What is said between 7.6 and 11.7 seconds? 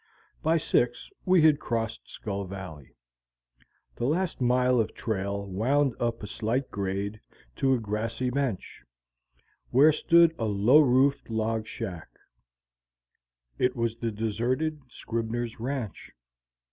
a grassy bench, where stood a low roofed, log